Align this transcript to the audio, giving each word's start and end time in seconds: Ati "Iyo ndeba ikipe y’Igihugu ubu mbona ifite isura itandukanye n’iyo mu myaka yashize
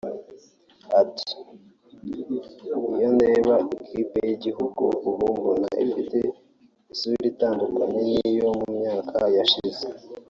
Ati 1.01 1.29
"Iyo 2.95 3.07
ndeba 3.15 3.55
ikipe 3.79 4.19
y’Igihugu 4.29 4.83
ubu 5.09 5.25
mbona 5.35 5.67
ifite 5.85 6.17
isura 6.93 7.23
itandukanye 7.31 7.91
n’iyo 8.05 8.47
mu 8.59 8.67
myaka 8.77 9.17
yashize 9.37 9.85